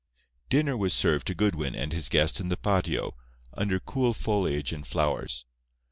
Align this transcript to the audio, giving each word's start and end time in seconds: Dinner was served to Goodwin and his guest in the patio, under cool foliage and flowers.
Dinner 0.49 0.75
was 0.75 0.95
served 0.95 1.27
to 1.27 1.35
Goodwin 1.35 1.75
and 1.75 1.93
his 1.93 2.09
guest 2.09 2.39
in 2.39 2.49
the 2.49 2.57
patio, 2.57 3.13
under 3.53 3.79
cool 3.79 4.15
foliage 4.15 4.73
and 4.73 4.87
flowers. 4.87 5.45